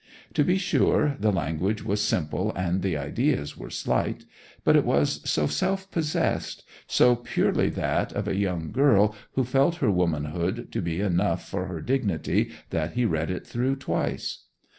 To 0.33 0.43
be 0.43 0.57
sure 0.57 1.15
the 1.19 1.31
language 1.31 1.83
was 1.85 2.01
simple 2.01 2.51
and 2.55 2.81
the 2.81 2.97
ideas 2.97 3.55
were 3.55 3.69
slight; 3.69 4.25
but 4.63 4.75
it 4.75 4.83
was 4.83 5.21
so 5.29 5.45
self 5.45 5.91
possessed; 5.91 6.63
so 6.87 7.15
purely 7.15 7.69
that 7.69 8.11
of 8.13 8.27
a 8.27 8.35
young 8.35 8.71
girl 8.71 9.13
who 9.33 9.43
felt 9.43 9.75
her 9.75 9.91
womanhood 9.91 10.71
to 10.71 10.81
be 10.81 11.01
enough 11.01 11.47
for 11.47 11.67
her 11.67 11.81
dignity 11.81 12.49
that 12.71 12.93
he 12.93 13.05
read 13.05 13.29
it 13.29 13.45
through 13.45 13.75
twice. 13.75 14.45